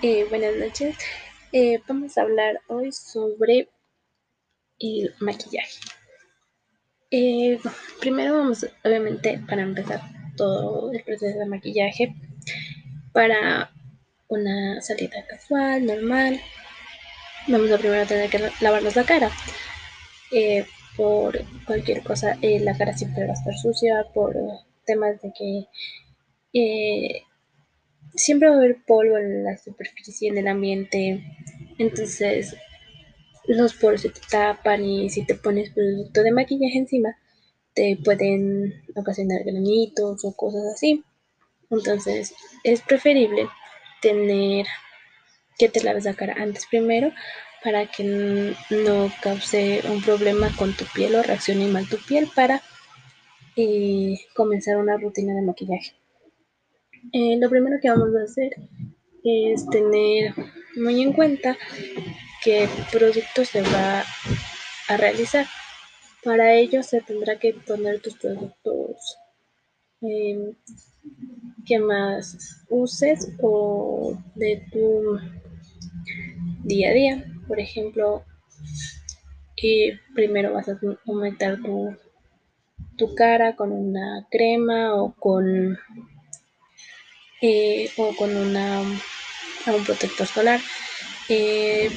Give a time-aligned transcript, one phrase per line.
[0.00, 0.96] Eh, buenas noches.
[1.50, 3.68] Eh, vamos a hablar hoy sobre
[4.78, 5.80] el maquillaje.
[7.10, 7.58] Eh,
[7.98, 10.00] primero vamos, obviamente, para empezar
[10.36, 12.14] todo el proceso de maquillaje
[13.12, 13.72] para
[14.28, 16.40] una salida casual, normal.
[17.48, 19.32] Vamos a primero tener que lavarnos la cara.
[20.96, 24.36] por cualquier cosa, la cara siempre va a estar sucia por
[24.86, 27.24] temas de que
[28.14, 31.22] siempre va a haber polvo en la superficie, en el ambiente.
[31.78, 32.56] Entonces,
[33.46, 37.16] los poros se te tapan y si te pones producto de maquillaje encima,
[37.74, 41.04] te pueden ocasionar granitos o cosas así.
[41.70, 43.48] Entonces, es preferible
[44.00, 44.66] tener
[45.58, 47.12] que te laves la cara antes primero
[47.62, 52.62] para que no cause un problema con tu piel o reaccione mal tu piel para
[53.56, 55.94] eh, comenzar una rutina de maquillaje.
[57.12, 58.50] Eh, lo primero que vamos a hacer
[59.24, 60.34] es tener
[60.76, 61.56] muy en cuenta
[62.44, 64.04] qué producto se va
[64.88, 65.46] a realizar.
[66.22, 69.16] Para ello se tendrá que poner tus productos
[70.02, 70.54] em,
[71.64, 75.18] que más uses o de tu
[76.64, 77.24] día a día.
[77.46, 78.24] Por ejemplo,
[79.62, 81.96] eh, primero vas a aumentar tu,
[82.96, 85.78] tu cara con una crema o con
[87.40, 90.60] eh, o con una, un protector solar.
[91.28, 91.90] Eh,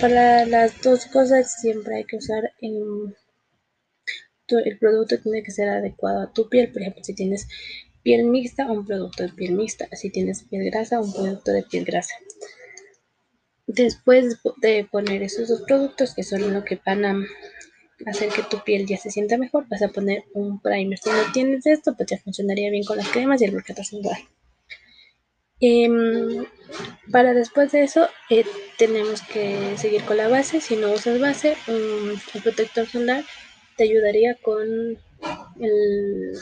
[0.00, 2.52] para las dos cosas siempre hay que usar
[4.48, 6.70] el producto tiene que ser adecuado a tu piel.
[6.72, 7.48] Por ejemplo, si tienes
[8.02, 9.88] piel mixta, un producto de piel mixta.
[9.92, 12.14] Si tienes piel grasa, un producto de piel grasa.
[13.66, 17.24] Después de poner esos dos productos, que son lo que van a
[18.06, 20.98] hacer que tu piel ya se sienta mejor, vas a poner un primer.
[20.98, 24.18] Si no tienes esto, pues ya funcionaría bien con las cremas y el bloqueador solar.
[25.66, 26.44] Em,
[27.10, 28.44] para después de eso eh,
[28.76, 30.60] tenemos que seguir con la base.
[30.60, 33.24] Si no usas base, el protector solar
[33.78, 34.68] te ayudaría con
[35.60, 36.32] el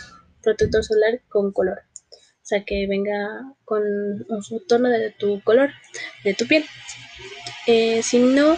[0.42, 1.78] protector solar con color.
[2.10, 5.70] O sea, que venga con un tono de tu color,
[6.24, 6.64] de tu piel.
[7.68, 8.56] Eh, si no,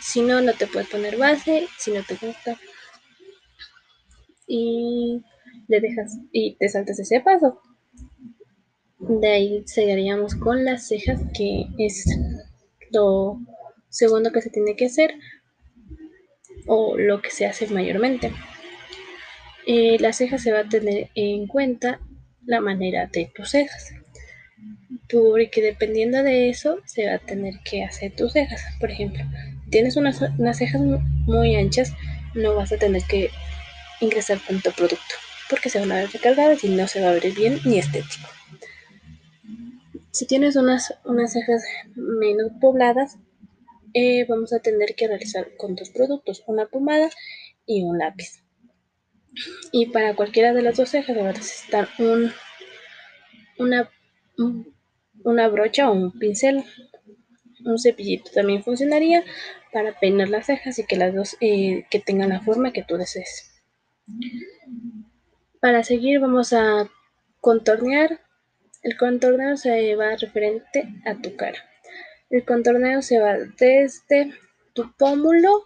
[0.00, 2.58] si no, no te puedes poner base, si no te gusta.
[4.46, 5.22] Y
[5.68, 7.60] le dejas y te saltas ese paso.
[8.98, 12.04] De ahí seguiríamos con las cejas, que es
[12.90, 13.38] lo
[13.88, 15.14] segundo que se tiene que hacer
[16.66, 18.32] o lo que se hace mayormente.
[19.66, 22.00] Eh, las cejas se va a tener en cuenta
[22.44, 23.92] la manera de tus cejas,
[25.10, 28.62] porque dependiendo de eso se va a tener que hacer tus cejas.
[28.80, 29.22] Por ejemplo,
[29.64, 31.92] si tienes unas, unas cejas muy anchas,
[32.34, 33.30] no vas a tener que
[34.00, 35.14] ingresar tanto producto,
[35.50, 38.37] porque se van a ver recargadas y no se va a ver bien ni estético.
[40.18, 41.62] Si tienes unas, unas cejas
[41.94, 43.18] menos pobladas,
[43.94, 47.08] eh, vamos a tener que realizar con dos productos, una pomada
[47.66, 48.42] y un lápiz.
[49.70, 52.32] Y para cualquiera de las dos cejas va a necesitar un,
[53.60, 53.88] una,
[55.22, 56.64] una brocha o un pincel.
[57.64, 59.22] Un cepillito también funcionaría
[59.72, 62.96] para peinar las cejas y que las dos eh, que tengan la forma que tú
[62.96, 63.52] desees.
[65.60, 66.90] Para seguir vamos a
[67.40, 68.18] contornear
[68.82, 71.58] el contorneo se va referente a tu cara.
[72.30, 74.32] El contorneo se va desde
[74.74, 75.64] tu pómulo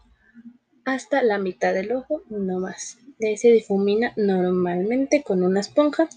[0.85, 2.99] hasta la mitad del ojo, no más.
[3.19, 6.09] De ahí se difumina normalmente con una esponja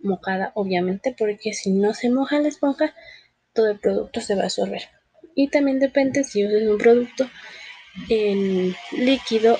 [0.00, 2.94] mojada, obviamente, porque si no se moja la esponja,
[3.52, 4.82] todo el producto se va a absorber.
[5.34, 7.30] Y también depende si usas un producto
[8.08, 9.58] en líquido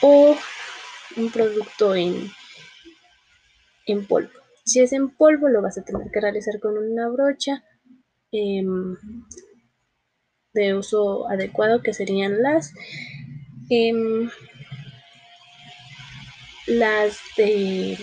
[0.00, 0.36] o
[1.16, 2.30] un producto en,
[3.86, 4.41] en polvo.
[4.64, 7.64] Si es en polvo, lo vas a tener que realizar con una brocha
[8.30, 8.96] em,
[10.54, 12.72] de uso adecuado, que serían las,
[13.70, 14.30] em,
[16.66, 17.98] las de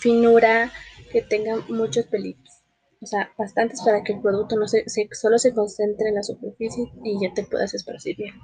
[0.00, 0.70] finura
[1.10, 2.62] que tengan muchos pelitos.
[3.00, 6.84] O sea, bastantes para que el producto no se, solo se concentre en la superficie
[7.04, 8.34] y ya te puedas esparcir bien.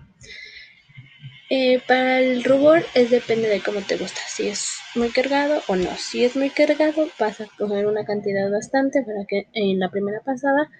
[1.52, 5.74] Eh, para el rubor es depende de cómo te gusta, si es muy cargado o
[5.74, 5.96] no.
[5.96, 10.20] Si es muy cargado vas a coger una cantidad bastante para que en la primera
[10.20, 10.70] pasada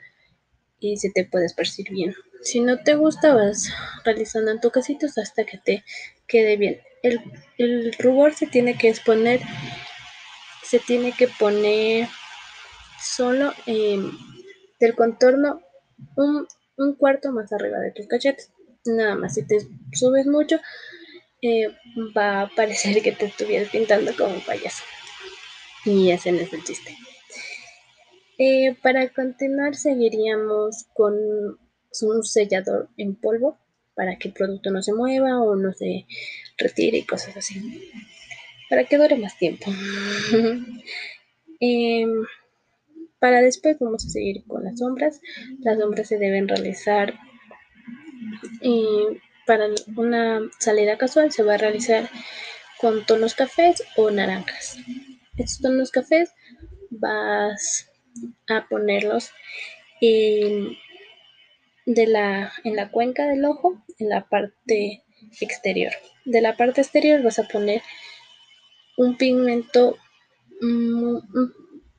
[0.79, 2.15] y se te puede esparcir bien.
[2.43, 3.73] Si no te gusta vas
[4.05, 5.85] realizando en toquecitos hasta que te
[6.29, 6.81] quede bien.
[7.03, 9.41] El, rubor se tiene que exponer,
[10.63, 12.07] se tiene que poner
[13.03, 15.63] solo del contorno
[16.15, 16.47] un,
[16.77, 18.53] un cuarto más arriba de tus cachetes
[18.85, 19.59] nada más si te
[19.93, 20.61] subes mucho
[21.43, 21.69] eh,
[22.17, 24.83] va a parecer que te estuvieras pintando como un payaso
[25.85, 26.97] y ese no es el chiste
[28.39, 33.59] Eh, para continuar seguiríamos con un sellador en polvo
[34.01, 36.07] para que el producto no se mueva o no se
[36.57, 37.61] retire y cosas así.
[38.71, 39.67] Para que dure más tiempo.
[41.63, 42.25] Em,
[43.19, 45.21] para después vamos a seguir con las sombras.
[45.59, 47.19] Las sombras se deben realizar
[48.61, 52.09] eh, para una salida casual se va a realizar
[52.79, 54.79] con tonos cafés o naranjas.
[55.37, 56.33] Estos tonos cafés
[56.91, 57.91] vas
[58.49, 59.31] a ponerlos
[60.01, 60.77] en,
[61.87, 65.03] de la, en la cuenca del ojo, en la parte
[65.41, 65.93] exterior.
[66.25, 67.83] De la parte exterior vas a poner
[68.97, 69.97] un pigmento,
[70.61, 71.17] mm,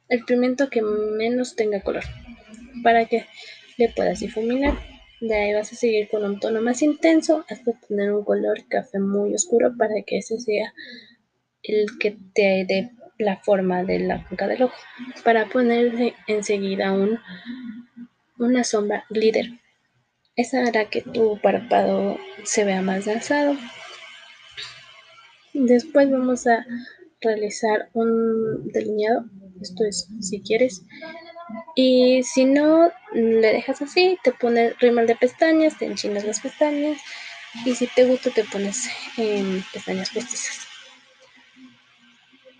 [0.09, 2.03] el pigmento que menos tenga color,
[2.83, 3.25] para que
[3.77, 4.90] le puedas difuminar.
[5.21, 8.99] De ahí vas a seguir con un tono más intenso hasta tener un color café
[8.99, 10.73] muy oscuro para que ese sea
[11.61, 14.75] el que te dé la forma de la cuenca del ojo.
[15.23, 17.19] Para poner enseguida un,
[18.39, 19.45] una sombra glitter.
[20.35, 23.55] Esa hará que tu párpado se vea más alzado.
[25.53, 26.65] Después vamos a
[27.19, 29.25] realizar un delineado.
[29.61, 30.83] Esto es, si quieres,
[31.75, 36.99] y si no, le dejas así, te pones rímel de pestañas, te enchinas las pestañas.
[37.65, 40.67] Y si te gusta, te pones em, pestañas postizas.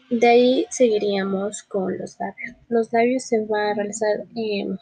[0.10, 2.58] De ahí seguiríamos con los labios.
[2.68, 4.78] Los labios se va a realizar em,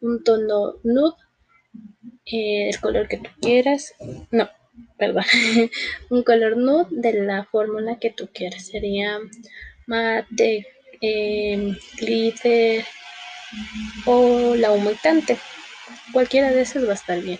[0.00, 1.14] un tono nude,
[2.24, 3.94] eh, el color que tú quieras.
[4.30, 4.48] No,
[4.96, 5.24] perdón.
[6.10, 8.66] un color nude de la fórmula que tú quieras.
[8.66, 9.18] Sería
[9.86, 10.66] mate,
[11.02, 12.84] em, glitter,
[14.06, 15.38] o la humectante.
[16.12, 17.38] Cualquiera de esas va a estar bien.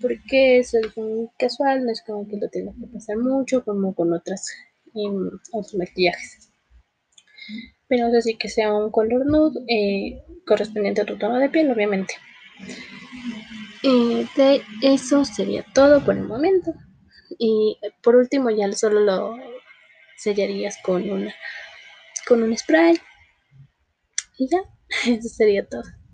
[0.00, 4.12] Porque es muy casual, no es como que lo tengas que pasar mucho como con
[4.12, 4.46] otras
[4.94, 6.50] em, otros maquillajes.
[7.88, 12.14] Pero así que sea un color nude eh, correspondiente a tu tono de piel, obviamente.
[13.82, 16.74] Eh, de eso sería todo por el momento.
[17.38, 19.36] Y por último ya solo lo
[20.16, 21.34] sellarías con una
[22.26, 22.98] con un spray
[24.38, 24.58] y ya,
[25.06, 25.82] eso sería todo.